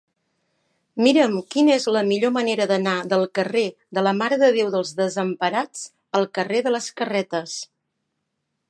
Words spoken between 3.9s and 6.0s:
de la Mare de Déu dels Desemparats